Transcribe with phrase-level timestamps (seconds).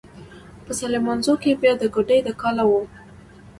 [0.65, 2.71] په سليمانزو کې بيا د کوډۍ د کاله و.